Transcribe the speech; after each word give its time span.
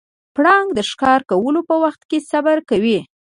پړانګ 0.35 0.67
د 0.77 0.79
ښکار 0.89 1.19
کولو 1.31 1.61
په 1.69 1.75
وخت 1.83 2.01
کې 2.09 2.17
صبر 2.29 2.57
کوي. 2.69 2.99